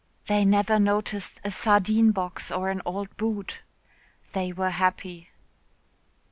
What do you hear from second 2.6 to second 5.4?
an old boot. They were happy.